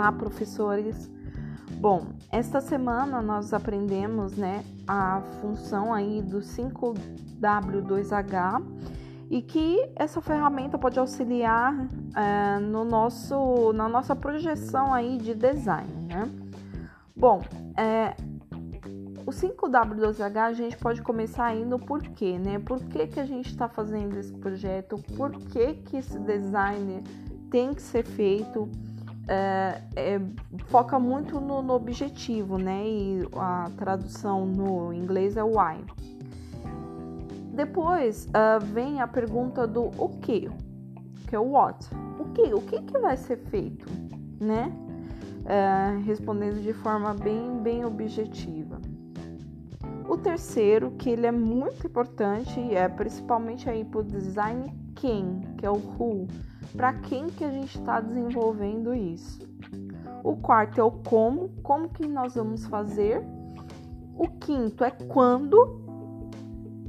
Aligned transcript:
Olá, 0.00 0.12
professores. 0.12 1.10
Bom, 1.72 2.06
esta 2.32 2.62
semana 2.62 3.20
nós 3.20 3.52
aprendemos, 3.52 4.34
né, 4.34 4.64
a 4.88 5.20
função 5.42 5.92
aí 5.92 6.22
do 6.22 6.38
5W2H 6.38 8.62
e 9.28 9.42
que 9.42 9.92
essa 9.94 10.22
ferramenta 10.22 10.78
pode 10.78 10.98
auxiliar 10.98 11.86
é, 12.16 12.58
no 12.60 12.82
nosso, 12.82 13.74
na 13.74 13.90
nossa 13.90 14.16
projeção 14.16 14.94
aí 14.94 15.18
de 15.18 15.34
design, 15.34 15.92
né? 16.06 16.26
Bom, 17.14 17.42
é, 17.76 18.16
o 19.26 19.30
5W2H 19.30 20.36
a 20.38 20.54
gente 20.54 20.78
pode 20.78 21.02
começar 21.02 21.44
aí 21.44 21.62
no 21.62 21.78
porquê, 21.78 22.38
né? 22.38 22.58
Por 22.58 22.82
que, 22.84 23.06
que 23.06 23.20
a 23.20 23.26
gente 23.26 23.50
está 23.50 23.68
fazendo 23.68 24.16
esse 24.16 24.32
projeto? 24.32 24.96
Por 25.14 25.32
que, 25.32 25.74
que 25.74 25.98
esse 25.98 26.18
design 26.20 27.04
tem 27.50 27.74
que 27.74 27.82
ser 27.82 28.02
feito? 28.02 28.66
É, 29.32 29.80
é, 29.94 30.20
foca 30.66 30.98
muito 30.98 31.40
no, 31.40 31.62
no, 31.62 31.72
objetivo, 31.74 32.58
né? 32.58 32.82
E 32.84 33.28
a 33.36 33.70
tradução 33.76 34.44
no 34.44 34.92
inglês 34.92 35.36
é 35.36 35.44
why. 35.44 35.84
Depois 37.54 38.26
uh, 38.26 38.64
vem 38.74 39.00
a 39.00 39.06
pergunta 39.06 39.68
do 39.68 39.84
o 39.96 40.08
que, 40.20 40.50
que 41.28 41.36
é 41.36 41.38
o 41.38 41.52
what. 41.52 41.88
O 42.18 42.24
que? 42.32 42.52
O 42.52 42.60
que, 42.60 42.82
que 42.82 42.98
vai 42.98 43.16
ser 43.16 43.36
feito, 43.36 43.86
né? 44.40 44.72
Uh, 45.44 46.02
respondendo 46.02 46.60
de 46.60 46.72
forma 46.72 47.14
bem, 47.14 47.56
bem 47.62 47.84
objetiva. 47.84 48.80
O 50.08 50.16
terceiro, 50.16 50.90
que 50.98 51.08
ele 51.08 51.26
é 51.26 51.30
muito 51.30 51.86
importante, 51.86 52.58
é 52.74 52.88
principalmente 52.88 53.70
aí 53.70 53.84
para 53.84 54.00
o 54.00 54.02
design 54.02 54.74
quem, 54.96 55.40
que 55.56 55.64
é 55.64 55.70
o 55.70 55.76
who, 55.76 56.26
para 56.76 56.92
quem 56.94 57.26
que 57.28 57.44
a 57.44 57.50
gente 57.50 57.78
está 57.78 58.00
desenvolvendo 58.00 58.94
isso. 58.94 59.40
O 60.22 60.36
quarto 60.36 60.80
é 60.80 60.84
o 60.84 60.90
como, 60.90 61.48
como 61.62 61.88
que 61.88 62.06
nós 62.06 62.34
vamos 62.34 62.66
fazer. 62.66 63.22
O 64.16 64.28
quinto 64.28 64.84
é 64.84 64.90
quando, 64.90 65.80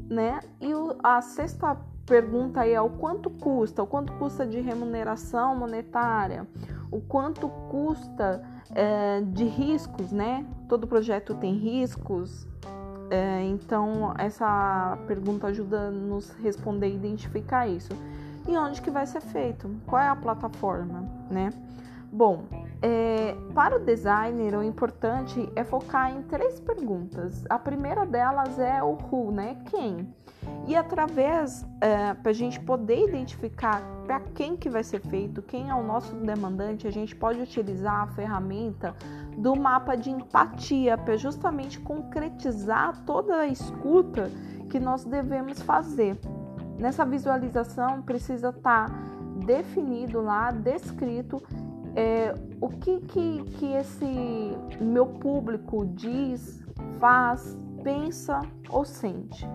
né? 0.10 0.40
E 0.60 0.72
a 1.04 1.22
sexta 1.22 1.78
pergunta 2.06 2.62
aí 2.62 2.74
é 2.74 2.82
o 2.82 2.90
quanto 2.90 3.30
custa, 3.30 3.82
o 3.82 3.88
quanto 3.88 4.12
custa 4.14 4.46
de 4.46 4.60
remuneração 4.60 5.56
monetária, 5.56 6.46
o 6.92 7.00
quanto 7.00 7.48
custa 7.70 8.44
é, 8.76 9.22
de 9.22 9.46
riscos, 9.46 10.12
né? 10.12 10.46
Todo 10.68 10.86
projeto 10.88 11.36
tem 11.36 11.54
riscos, 11.54 12.46
é, 13.12 13.44
então, 13.44 14.14
essa 14.18 14.98
pergunta 15.06 15.48
ajuda 15.48 15.90
a 15.90 15.92
nos 15.92 16.32
responder 16.42 16.88
e 16.88 16.96
identificar 16.96 17.68
isso. 17.68 17.90
E 18.48 18.58
onde 18.58 18.82
que 18.82 18.90
vai 18.90 19.06
ser 19.06 19.22
feito? 19.22 19.70
Qual 19.86 20.02
é 20.02 20.08
a 20.08 20.16
plataforma, 20.16 21.08
né? 21.30 21.52
Bom, 22.12 22.44
é, 22.82 23.38
para 23.54 23.78
o 23.78 23.80
designer, 23.80 24.54
o 24.56 24.64
importante 24.64 25.50
é 25.56 25.64
focar 25.64 26.12
em 26.12 26.24
três 26.24 26.60
perguntas. 26.60 27.46
A 27.50 27.58
primeira 27.58 28.06
delas 28.06 28.60
é 28.60 28.84
o 28.84 28.98
who, 29.10 29.32
né? 29.32 29.56
Quem? 29.70 30.14
E 30.68 30.76
através, 30.76 31.66
é, 31.80 32.14
para 32.14 32.32
a 32.32 32.34
gente 32.34 32.60
poder 32.60 33.08
identificar 33.08 33.82
para 34.06 34.20
quem 34.20 34.58
que 34.58 34.70
vai 34.70 34.84
ser 34.84 35.00
feito, 35.00 35.42
quem 35.42 35.70
é 35.70 35.76
o 35.76 35.84
nosso 35.84 36.14
demandante, 36.16 36.88
a 36.88 36.92
gente 36.92 37.16
pode 37.16 37.40
utilizar 37.40 38.02
a 38.02 38.08
ferramenta 38.08 38.94
do 39.38 39.56
mapa 39.56 39.96
de 39.96 40.10
empatia 40.10 40.98
para 40.98 41.16
justamente 41.16 41.80
concretizar 41.80 43.06
toda 43.06 43.38
a 43.38 43.48
escuta 43.48 44.30
que 44.70 44.80
nós 44.80 45.06
devemos 45.06 45.62
fazer. 45.62 46.20
Nessa 46.82 47.06
visualização 47.06 48.02
precisa 48.02 48.50
estar 48.50 48.90
tá 48.90 48.96
definido 49.46 50.20
lá, 50.20 50.50
descrito 50.50 51.40
é, 51.96 52.34
o 52.60 52.70
que, 52.70 53.02
que, 53.02 53.44
que 53.44 53.66
esse 53.74 54.58
meu 54.80 55.06
público 55.06 55.86
diz, 55.86 56.66
faz, 57.00 57.56
pensa 57.84 58.42
ou 58.68 58.84
sente. 58.84 59.48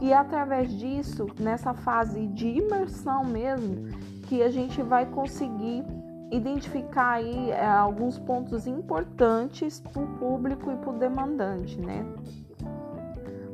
E 0.00 0.10
é 0.10 0.16
através 0.16 0.72
disso, 0.72 1.26
nessa 1.38 1.74
fase 1.74 2.26
de 2.28 2.48
imersão 2.48 3.24
mesmo, 3.24 3.88
que 4.22 4.42
a 4.42 4.48
gente 4.48 4.80
vai 4.80 5.04
conseguir 5.04 5.84
identificar 6.32 7.16
aí 7.16 7.50
é, 7.50 7.62
alguns 7.66 8.18
pontos 8.18 8.66
importantes 8.66 9.80
para 9.80 10.02
o 10.02 10.06
público 10.18 10.72
e 10.72 10.76
para 10.76 10.90
o 10.90 10.98
demandante, 10.98 11.78
né? 11.78 12.06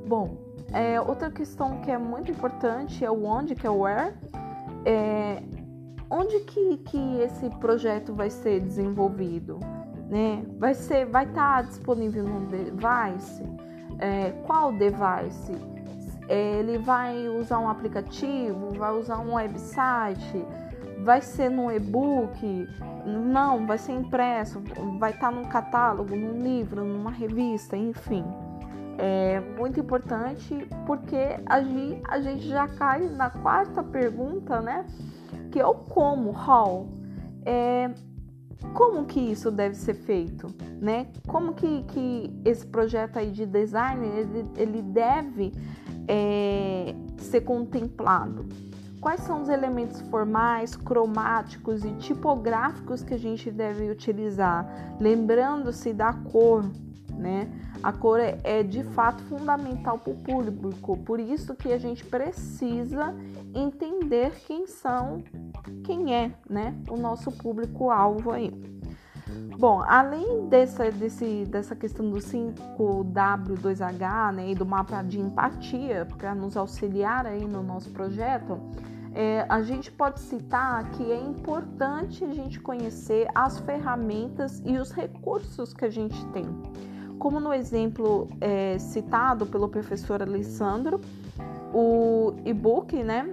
Bom, 0.06 0.45
é, 0.72 1.00
outra 1.00 1.30
questão 1.30 1.80
que 1.80 1.90
é 1.90 1.98
muito 1.98 2.30
importante 2.30 3.04
é 3.04 3.10
o 3.10 3.24
onde, 3.24 3.54
que 3.54 3.66
é 3.66 3.70
o 3.70 3.80
where. 3.80 4.14
É, 4.84 5.42
onde 6.10 6.40
que, 6.40 6.76
que 6.78 7.20
esse 7.20 7.48
projeto 7.58 8.14
vai 8.14 8.30
ser 8.30 8.60
desenvolvido? 8.60 9.58
Né? 10.08 10.44
Vai 10.58 10.74
ser, 10.74 11.06
vai 11.06 11.24
estar 11.24 11.56
tá 11.56 11.62
disponível 11.62 12.24
no 12.24 12.46
device? 12.46 13.42
É, 13.98 14.30
qual 14.46 14.72
device? 14.72 15.52
É, 16.28 16.58
ele 16.58 16.78
vai 16.78 17.28
usar 17.28 17.58
um 17.58 17.68
aplicativo? 17.68 18.72
Vai 18.76 18.92
usar 18.92 19.18
um 19.18 19.34
website? 19.34 20.44
vai 21.06 21.20
ser 21.20 21.50
no 21.50 21.70
e-book, 21.70 22.68
não, 23.04 23.64
vai 23.66 23.78
ser 23.78 23.92
impresso, 23.92 24.60
vai 24.98 25.12
estar 25.12 25.30
num 25.30 25.44
catálogo, 25.44 26.16
num 26.16 26.42
livro, 26.42 26.84
numa 26.84 27.10
revista, 27.12 27.76
enfim. 27.76 28.24
É 28.98 29.40
muito 29.58 29.78
importante 29.78 30.66
porque 30.86 31.38
a 31.44 31.60
gente, 31.62 32.02
a 32.08 32.20
gente 32.20 32.46
já 32.48 32.66
cai 32.66 33.08
na 33.08 33.30
quarta 33.30 33.82
pergunta, 33.82 34.60
né? 34.60 34.86
Que 35.50 35.60
é 35.60 35.66
o 35.66 35.74
como, 35.74 36.30
how. 36.30 36.88
É, 37.44 37.90
como 38.72 39.04
que 39.04 39.20
isso 39.20 39.50
deve 39.50 39.74
ser 39.74 39.94
feito, 39.94 40.48
né? 40.80 41.08
Como 41.26 41.52
que, 41.52 41.82
que 41.84 42.40
esse 42.44 42.66
projeto 42.66 43.18
aí 43.18 43.30
de 43.30 43.46
design 43.46 44.06
ele, 44.06 44.46
ele 44.56 44.82
deve 44.82 45.52
é, 46.08 46.94
ser 47.18 47.42
contemplado? 47.42 48.46
quais 49.06 49.20
são 49.20 49.40
os 49.40 49.48
elementos 49.48 50.00
formais, 50.10 50.74
cromáticos 50.74 51.84
e 51.84 51.92
tipográficos 51.92 53.04
que 53.04 53.14
a 53.14 53.16
gente 53.16 53.52
deve 53.52 53.88
utilizar, 53.88 54.66
lembrando-se 54.98 55.92
da 55.92 56.12
cor, 56.12 56.64
né? 57.16 57.48
A 57.82 57.92
cor 57.92 58.20
é, 58.20 58.38
é 58.44 58.62
de 58.62 58.82
fato 58.82 59.22
fundamental 59.24 59.98
para 59.98 60.12
o 60.12 60.16
público, 60.16 60.96
por 60.98 61.20
isso 61.20 61.54
que 61.54 61.72
a 61.72 61.78
gente 61.78 62.04
precisa 62.04 63.14
entender 63.54 64.32
quem 64.46 64.66
são, 64.66 65.22
quem 65.84 66.14
é, 66.14 66.32
né? 66.48 66.74
O 66.88 66.96
nosso 66.96 67.30
público-alvo 67.32 68.30
aí. 68.30 68.52
Bom, 69.58 69.82
além 69.82 70.48
dessa, 70.48 70.90
desse, 70.90 71.44
dessa 71.46 71.74
questão 71.74 72.10
do 72.10 72.18
5W2H 72.18 74.34
né, 74.34 74.50
e 74.50 74.54
do 74.54 74.66
mapa 74.66 75.02
de 75.02 75.18
empatia 75.18 76.06
para 76.16 76.34
nos 76.34 76.56
auxiliar 76.56 77.26
aí 77.26 77.44
no 77.44 77.62
nosso 77.62 77.90
projeto, 77.90 78.60
é, 79.14 79.46
a 79.48 79.62
gente 79.62 79.90
pode 79.90 80.20
citar 80.20 80.90
que 80.90 81.10
é 81.10 81.18
importante 81.18 82.22
a 82.22 82.34
gente 82.34 82.60
conhecer 82.60 83.26
as 83.34 83.58
ferramentas 83.60 84.60
e 84.64 84.76
os 84.76 84.92
recursos 84.92 85.72
que 85.72 85.86
a 85.86 85.90
gente 85.90 86.22
tem. 86.26 86.44
Como 87.18 87.40
no 87.40 87.52
exemplo 87.52 88.28
é, 88.40 88.78
citado 88.78 89.46
pelo 89.46 89.68
professor 89.68 90.22
Alessandro, 90.22 91.00
o 91.72 92.34
e-book, 92.44 93.02
né? 93.02 93.30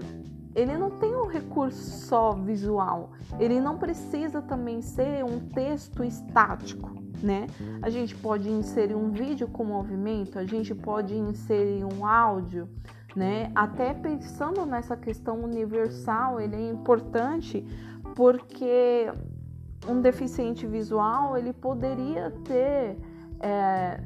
Ele 0.55 0.77
não 0.77 0.91
tem 0.91 1.16
um 1.16 1.25
recurso 1.25 2.07
só 2.07 2.33
visual, 2.33 3.11
ele 3.39 3.59
não 3.59 3.77
precisa 3.77 4.41
também 4.41 4.81
ser 4.81 5.25
um 5.25 5.39
texto 5.39 6.03
estático, 6.03 6.91
né? 7.23 7.47
A 7.81 7.89
gente 7.89 8.16
pode 8.16 8.49
inserir 8.49 8.94
um 8.95 9.09
vídeo 9.09 9.47
com 9.47 9.63
movimento, 9.63 10.38
a 10.38 10.45
gente 10.45 10.75
pode 10.75 11.17
inserir 11.17 11.83
um 11.83 12.05
áudio, 12.05 12.69
né? 13.15 13.51
Até 13.55 13.94
pensando 13.94 14.65
nessa 14.65 14.95
questão 14.95 15.44
universal, 15.44 16.39
ele 16.39 16.55
é 16.55 16.69
importante 16.69 17.65
porque 18.15 19.12
um 19.88 20.01
deficiente 20.01 20.68
visual 20.68 21.38
ele 21.38 21.51
poderia 21.51 22.31
ter 22.44 22.97
é, 23.44 24.01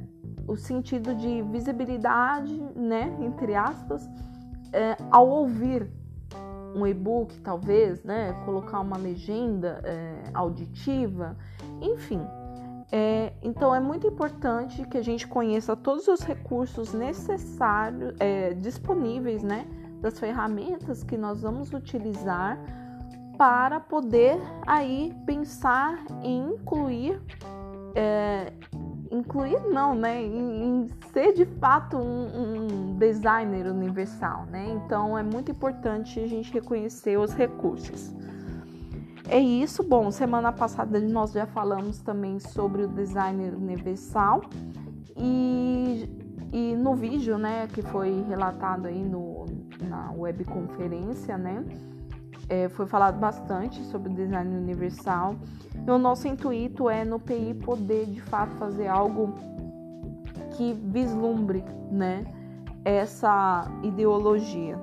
o 0.47 0.57
sentido 0.57 1.13
de 1.15 1.41
visibilidade, 1.43 2.53
né, 2.75 3.15
entre 3.21 3.53
aspas, 3.55 4.09
é, 4.73 4.97
ao 5.11 5.27
ouvir 5.29 5.87
um 6.75 6.85
e-book, 6.85 7.39
talvez, 7.41 8.03
né, 8.03 8.33
colocar 8.45 8.79
uma 8.79 8.97
legenda 8.97 9.81
é, 9.83 10.29
auditiva, 10.33 11.37
enfim. 11.81 12.21
É, 12.91 13.33
então 13.41 13.75
é 13.75 13.79
muito 13.79 14.07
importante 14.07 14.85
que 14.87 14.97
a 14.97 15.01
gente 15.01 15.27
conheça 15.27 15.75
todos 15.75 16.07
os 16.07 16.21
recursos 16.21 16.93
necessários, 16.93 18.15
é, 18.19 18.53
disponíveis, 18.53 19.43
né, 19.43 19.67
das 20.01 20.19
ferramentas 20.19 21.03
que 21.03 21.17
nós 21.17 21.41
vamos 21.41 21.73
utilizar 21.73 22.57
para 23.37 23.79
poder 23.79 24.39
aí 24.65 25.13
pensar 25.25 26.03
em 26.23 26.53
incluir, 26.53 27.21
é, 27.93 28.53
incluir 29.27 29.59
não, 29.69 29.93
né, 29.93 30.23
em, 30.23 30.63
em 30.63 30.89
ser 31.11 31.33
de 31.33 31.45
fato 31.45 31.97
um, 31.97 32.93
um 32.93 32.95
designer 32.97 33.67
universal, 33.67 34.45
né. 34.45 34.65
Então 34.69 35.17
é 35.17 35.21
muito 35.21 35.51
importante 35.51 36.19
a 36.19 36.27
gente 36.27 36.51
reconhecer 36.51 37.19
os 37.19 37.33
recursos. 37.33 38.13
é 39.27 39.37
isso. 39.37 39.83
Bom, 39.83 40.09
semana 40.11 40.53
passada 40.53 40.99
nós 41.01 41.33
já 41.33 41.45
falamos 41.45 41.99
também 41.99 42.39
sobre 42.39 42.83
o 42.83 42.87
design 42.87 43.49
universal 43.49 44.41
e, 45.17 46.09
e 46.53 46.75
no 46.75 46.95
vídeo, 46.95 47.37
né, 47.37 47.67
que 47.67 47.81
foi 47.81 48.23
relatado 48.29 48.87
aí 48.87 49.03
no, 49.03 49.45
na 49.81 50.09
webconferência, 50.13 51.37
né, 51.37 51.65
é, 52.49 52.69
foi 52.69 52.85
falado 52.85 53.19
bastante 53.19 53.81
sobre 53.85 54.11
o 54.11 54.15
design 54.15 54.55
universal. 54.55 55.35
E 55.85 55.91
o 55.91 55.97
nosso 55.97 56.27
intuito 56.27 56.89
é 56.89 57.03
no 57.03 57.19
PI 57.19 57.55
poder 57.55 58.05
de 58.05 58.21
fato 58.21 58.55
fazer 58.55 58.87
algo 58.87 59.33
que 60.51 60.73
vislumbre, 60.73 61.63
né, 61.91 62.25
essa 62.83 63.69
ideologia, 63.83 64.79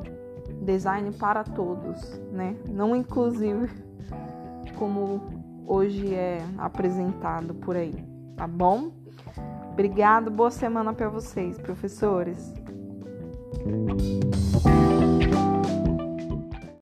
design 0.62 1.11
para 1.12 1.43
todos, 1.43 2.20
né, 2.31 2.56
não 2.69 2.94
inclusive 2.94 3.69
como 4.78 5.20
hoje 5.66 6.14
é 6.14 6.44
apresentado 6.58 7.55
por 7.55 7.76
aí, 7.76 7.94
tá 8.37 8.46
bom? 8.46 8.93
Obrigado, 9.72 10.31
boa 10.31 10.50
semana 10.50 10.93
para 10.93 11.08
vocês, 11.08 11.58
professores. 11.58 12.55